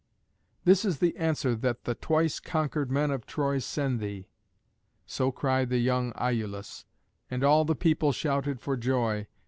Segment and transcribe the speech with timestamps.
[0.65, 4.29] "This is the answer that the twice conquered men of Troy send thee."
[5.05, 6.85] So cried the young Iülus,
[7.29, 9.27] and all the people shouted for joy.